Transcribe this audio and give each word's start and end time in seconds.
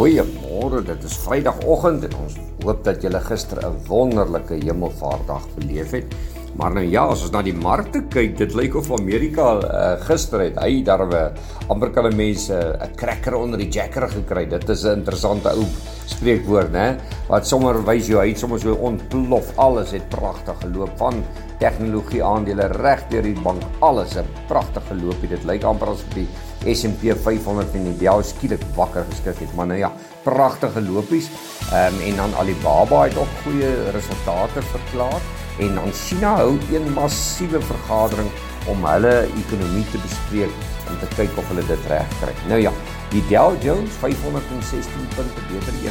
Goeiemôre, 0.00 0.78
dit 0.80 1.02
is 1.04 1.14
Vrydagoggend 1.20 2.06
en 2.06 2.14
ons 2.22 2.36
hoop 2.64 2.78
dat 2.86 3.02
julle 3.04 3.20
gister 3.20 3.58
'n 3.60 3.74
wonderlike 3.84 4.56
Hemelvaartdag 4.62 5.44
beleef 5.58 5.90
het. 5.92 6.14
Maar 6.56 6.72
nou 6.72 6.84
ja, 6.88 7.02
as 7.04 7.20
ons 7.22 7.30
na 7.34 7.42
die 7.42 7.52
markte 7.52 8.00
kyk, 8.08 8.32
dit 8.38 8.54
lyk 8.54 8.78
of 8.80 8.88
Amerika 8.96 9.60
uh, 9.60 10.00
gister 10.06 10.40
het 10.40 10.56
hy 10.56 10.80
daarwe 10.82 11.32
amper 11.68 11.90
kan 11.92 12.16
mense 12.16 12.54
'n 12.54 12.80
uh, 12.80 12.88
cracker 12.96 13.34
onder 13.34 13.58
die 13.58 13.68
jacker 13.68 14.08
gekry. 14.08 14.48
Dit 14.48 14.68
is 14.68 14.84
'n 14.84 15.04
interessante 15.04 15.52
ou 15.52 15.66
spreekwoord, 16.06 16.72
né? 16.72 16.96
Wat 17.28 17.46
sommer 17.46 17.84
wys 17.84 18.06
jou 18.06 18.20
hy 18.20 18.28
het 18.28 18.38
sommer 18.38 18.58
so 18.58 18.72
ontplof. 18.72 19.52
Alles 19.58 19.90
het 19.90 20.08
pragtig 20.08 20.56
geloop 20.60 20.96
van 20.96 21.22
tegnologie 21.58 22.24
aandele 22.24 22.72
reg 22.72 23.04
deur 23.10 23.22
die 23.22 23.40
bank. 23.42 23.62
Alles 23.80 24.16
'n 24.16 24.24
pragtige 24.48 24.94
loopie. 24.94 25.28
Dit 25.28 25.44
lyk 25.44 25.62
amper 25.62 25.88
asof 25.88 26.14
die 26.14 26.28
S&P 26.64 27.14
500 27.22 27.74
en 27.74 27.84
die 27.84 28.04
Dow 28.04 28.24
skielik 28.24 28.62
wakker 28.76 29.04
geskrik 29.10 29.38
het. 29.38 29.54
Maar 29.54 29.66
nou 29.66 29.78
ja, 29.78 29.92
pragtige 30.22 30.80
lopies. 30.80 31.28
Ehm 31.72 31.94
um, 31.94 32.00
en 32.00 32.16
dan 32.16 32.34
Alibaba 32.34 33.02
het 33.02 33.16
ook 33.16 33.28
goeie 33.42 33.90
resultate 33.90 34.62
verklaar 34.62 35.20
en 35.58 35.74
dan 35.74 35.92
China 35.92 36.36
hou 36.36 36.58
een 36.72 36.92
massiewe 36.92 37.60
vergadering 37.60 38.28
om 38.66 38.84
hulle 38.84 39.28
ekonomie 39.44 39.90
te 39.90 39.98
bespreek 40.02 40.50
om 40.88 40.98
te 41.00 41.06
kyk 41.14 41.38
of 41.38 41.48
hulle 41.48 41.66
dit 41.66 41.86
reg 41.88 42.08
kry. 42.20 42.34
Nou 42.48 42.60
ja, 42.60 42.72
die 43.10 43.22
Dow 43.30 43.62
Jones 43.62 43.90
516 44.02 45.08
punte 45.16 45.40
beter 45.50 45.72
1,6 45.84 45.90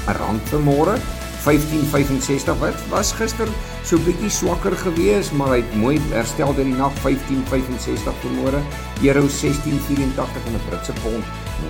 rand 0.05 0.49
vir 0.49 0.59
môre 0.59 0.99
1565 1.45 2.59
wat 2.59 2.73
was 2.89 3.11
gister 3.13 3.47
so 3.85 4.01
bietjie 4.01 4.31
swakker 4.33 4.73
geweest 4.81 5.29
maar 5.37 5.53
hy 5.53 5.59
het 5.61 5.75
mooi 5.77 6.01
herstel 6.09 6.49
deur 6.57 6.65
die 6.65 6.73
nag 6.73 6.95
1565 7.03 8.17
vir 8.23 8.33
môre 8.39 8.61
euro 9.05 9.29
1684 9.29 10.49
en 10.49 10.57
'n 10.57 10.65
Britse 10.69 10.93
pond 11.03 11.25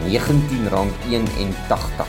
R19.81. 0.08 2.08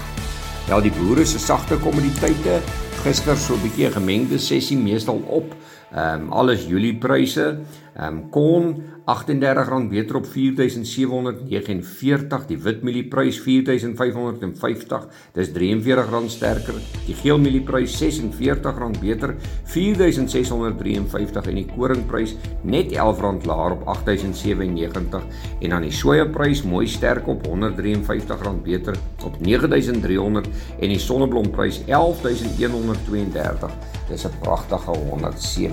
Ja, 0.69 0.81
die 0.81 0.91
boere 0.91 1.27
se 1.27 1.39
sagte 1.39 1.79
kommoditeite 1.79 2.61
gister 3.05 3.37
so 3.37 3.55
'n 3.55 3.63
bietjie 3.63 3.87
'n 3.87 3.93
gemengde 3.93 4.39
sessie 4.39 4.79
meestal 4.79 5.23
op. 5.27 5.55
Ehm 5.95 6.23
um, 6.23 6.33
alles 6.33 6.67
Julie 6.67 6.97
pryse. 6.99 7.61
Ehm 7.95 8.17
um, 8.17 8.31
kon 8.31 8.83
R38 9.07 9.87
beter 9.89 10.17
op 10.19 10.27
4749, 10.27 12.47
die 12.47 12.59
witmielie-prys 12.59 13.39
4550, 13.41 15.07
dis 15.33 15.53
R43 15.55 16.27
sterker. 16.27 16.75
Die 17.07 17.15
geelmielie-prys 17.15 17.95
R46 18.03 18.99
beter, 19.01 19.37
4653 19.71 21.47
en 21.53 21.61
die 21.61 21.69
koringprys 21.71 22.35
net 22.67 22.91
R11 22.91 23.47
laer 23.47 23.79
op 23.79 23.87
8097 23.95 25.23
en 25.61 25.71
dan 25.71 25.87
die 25.87 25.95
sojaprys 25.95 26.65
mooi 26.67 26.91
sterk 26.91 27.31
op 27.31 27.47
R153 27.47 28.59
beter 28.67 28.99
op 29.23 29.39
9300 29.39 30.51
en 30.81 30.89
die 30.89 30.99
sonneblomprys 30.99 31.85
11132. 31.87 33.71
Dis 34.11 34.27
'n 34.27 34.35
pragtige 34.43 34.91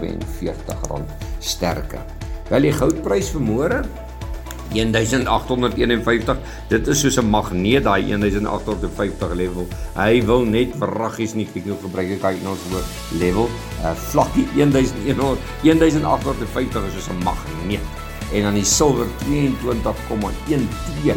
R147 0.04 1.04
sterker. 1.40 2.04
Wel 2.50 2.68
die 2.68 2.76
goudprys 2.76 3.32
vir 3.34 3.42
môre 3.44 3.84
1851. 4.74 6.38
Dit 6.70 6.88
is 6.88 7.00
soos 7.00 7.18
'n 7.18 7.30
magneet 7.30 7.84
daai 7.84 8.04
1850 8.10 9.34
level. 9.34 9.68
Hy 9.96 10.26
wil 10.26 10.46
net 10.46 10.74
verraggies 10.78 11.34
nie 11.34 11.46
kyk 11.46 11.68
hoe 11.68 11.78
gebruik 11.82 12.22
hy 12.22 12.36
ons 12.46 12.60
woord 12.72 12.86
level. 13.20 13.50
Uh 13.84 13.94
vlakkie 13.96 14.48
1100 14.56 15.38
1850 15.62 16.86
is 16.88 16.94
soos 16.94 17.10
'n 17.10 17.24
magneet. 17.24 17.86
En 18.34 18.42
dan 18.42 18.54
die 18.54 18.66
silwer 18.66 19.08
22,1T. 19.30 21.16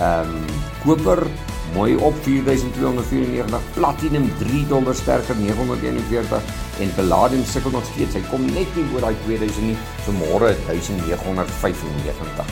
Ehm 0.00 0.28
um, 0.28 0.44
koper 0.84 1.26
mooi 1.74 1.96
op 1.96 2.14
4294, 2.22 3.60
platinum 3.74 4.32
3 4.38 4.66
dollar 4.66 4.94
sterker 4.94 5.36
941 5.36 6.42
en 6.80 6.94
palladium 6.94 7.44
sukkel 7.44 7.70
nog 7.70 7.84
steeds. 7.92 8.14
Hy 8.14 8.22
kom 8.30 8.44
net 8.52 8.70
nie 8.76 8.86
oor 8.94 9.00
daai 9.06 9.16
2000 9.26 9.66
nie. 9.70 9.76
So 10.04 10.10
môre 10.16 10.54
1995. 10.66 12.46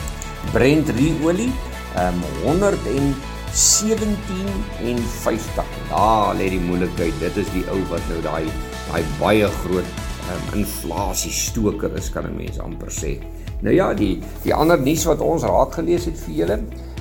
Brent 0.53 0.87
ruolie, 0.97 1.51
ehm 1.95 2.15
um, 2.15 2.21
117 2.45 3.15
en 4.85 4.97
50. 4.97 5.65
Ja, 5.89 6.33
lê 6.37 6.49
die 6.55 6.63
moeilikheid. 6.63 7.15
Dit 7.19 7.35
is 7.43 7.49
die 7.55 7.65
ou 7.73 7.81
wat 7.91 8.05
nou 8.11 8.21
daai 8.25 8.45
daai 8.89 9.03
baie 9.19 9.47
groot 9.63 9.89
um, 10.29 10.43
inflasie 10.61 11.33
stoker 11.33 11.91
is 11.97 12.09
kan 12.13 12.25
'n 12.25 12.35
mens 12.37 12.59
amper 12.59 12.91
sê. 12.93 13.17
Nou 13.61 13.73
ja, 13.75 13.93
die 13.93 14.21
die 14.43 14.53
ander 14.53 14.79
nuus 14.79 15.05
wat 15.05 15.19
ons 15.19 15.43
raak 15.43 15.73
gelees 15.73 16.05
het 16.05 16.17
vir 16.25 16.35
julle 16.35 16.57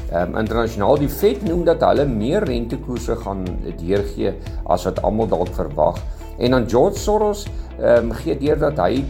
Ehm 0.09 0.33
um, 0.33 0.39
internasionaal 0.41 0.99
die 1.03 1.11
Fed 1.13 1.43
noem 1.45 1.67
dat 1.69 1.83
hulle 1.85 2.07
meer 2.09 2.45
rentekoerse 2.49 3.17
gaan 3.25 3.45
deurgee 3.77 4.33
as 4.65 4.87
wat 4.89 5.03
almal 5.05 5.29
dalk 5.29 5.53
verwag. 5.53 6.01
En 6.39 6.57
dan 6.57 6.69
George 6.71 6.99
Soros 6.99 7.45
ehm 7.79 8.09
um, 8.09 8.17
gee 8.23 8.39
deur 8.39 8.59
dat 8.59 8.81
hy 8.87 9.05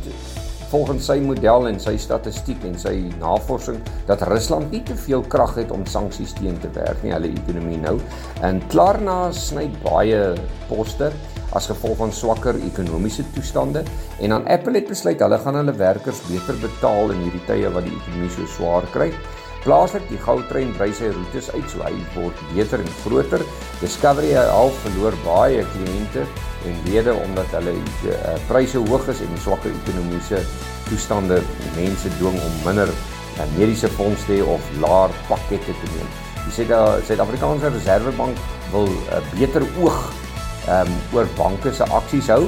volgens 0.68 1.06
sy 1.08 1.16
model 1.24 1.68
en 1.70 1.78
sy 1.80 1.94
statistiek 2.00 2.64
en 2.68 2.76
sy 2.78 2.94
navorsing 3.20 3.78
dat 4.08 4.26
Rusland 4.28 4.72
nie 4.74 4.82
te 4.84 4.96
veel 5.06 5.22
krag 5.32 5.54
het 5.56 5.72
om 5.72 5.86
sanksies 5.88 6.34
teen 6.36 6.58
te 6.60 6.68
werk 6.74 7.00
nie, 7.04 7.14
hulle 7.14 7.30
ekonomie 7.32 7.80
nou. 7.80 7.96
En 8.44 8.60
Klarna 8.68 9.30
sny 9.32 9.68
baie 9.84 10.34
poste 10.68 11.12
as 11.56 11.70
gevolg 11.70 11.96
van 12.02 12.12
swakker 12.12 12.58
ekonomiese 12.66 13.24
toestande 13.32 13.84
en 14.20 14.34
dan 14.34 14.48
Apple 14.52 14.76
het 14.76 14.90
besluit 14.90 15.20
hulle 15.24 15.38
gaan 15.40 15.56
hulle 15.62 15.76
werkers 15.78 16.20
beter 16.28 16.58
betaal 16.60 17.14
in 17.14 17.24
hierdie 17.24 17.46
tye 17.48 17.70
wat 17.72 17.88
die 17.88 17.96
ekonomie 17.96 18.34
so 18.34 18.50
swaar 18.58 18.88
kry. 18.92 19.12
Plaaslik 19.64 20.04
die 20.10 20.20
goudtrein 20.22 20.70
brei 20.76 20.90
sy 20.94 21.10
roetes 21.10 21.50
uit 21.54 21.66
so 21.70 21.82
hy 21.82 21.94
word 22.14 22.42
beter 22.54 22.82
en 22.84 22.92
groter. 23.02 23.42
Discovery 23.82 24.34
half 24.38 24.76
verloor 24.84 25.16
baie 25.24 25.64
kliënte 25.74 26.24
en 26.68 26.78
lede 26.86 27.14
omdat 27.14 27.52
hulle 27.58 27.74
uh, 28.10 28.36
pryse 28.48 28.78
hoog 28.78 29.08
is 29.12 29.22
en 29.24 29.42
swakker 29.42 29.74
ekonomiese 29.82 30.42
toestande 30.88 31.40
mense 31.76 32.10
dwing 32.18 32.38
om 32.38 32.56
minder 32.66 32.90
uh, 32.92 33.44
mediese 33.56 33.90
fondse 33.98 34.26
te 34.26 34.38
hê 34.38 34.46
of 34.46 34.72
laer 34.82 35.14
pakkette 35.28 35.74
te 35.82 35.92
neem. 35.96 36.16
Die 36.46 36.54
Suid-Afrikaanse 36.54 37.74
Reservebank 37.74 38.38
wil 38.72 38.88
'n 38.88 38.98
uh, 39.18 39.22
beter 39.34 39.66
oog 39.82 40.00
um, 40.68 40.94
oor 41.12 41.28
banke 41.36 41.72
se 41.74 41.84
aksies 41.98 42.30
hou 42.32 42.46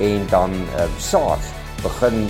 en 0.00 0.26
dan 0.30 0.54
uh, 0.76 0.86
SARS 0.98 1.52
begin 1.82 2.26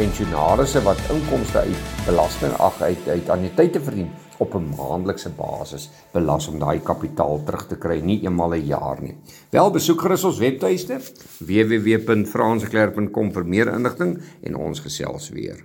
pensionaarsse 0.00 0.80
wat 0.86 1.00
inkomste 1.12 1.60
uit 1.66 1.80
belasting 2.06 2.54
ag 2.64 2.78
uit 2.80 3.08
uit 3.08 3.26
anniteite 3.34 3.80
verdien 3.84 4.08
op 4.40 4.54
'n 4.56 4.68
maandelikse 4.76 5.30
basis 5.36 5.90
belas 6.12 6.48
om 6.48 6.58
daai 6.58 6.80
kapitaal 6.80 7.44
terug 7.44 7.66
te 7.68 7.76
kry 7.76 8.00
nie 8.00 8.22
eenmal 8.22 8.54
'n 8.54 8.66
jaar 8.66 9.02
nie. 9.02 9.16
Wel 9.50 9.70
besoek 9.70 10.00
gerus 10.00 10.24
ons 10.24 10.38
webtuiste 10.38 11.00
www.franseklerk.com 11.38 13.32
vir 13.32 13.44
meer 13.44 13.74
inligting 13.74 14.22
en 14.42 14.56
ons 14.56 14.80
gesels 14.80 15.28
weer. 15.28 15.64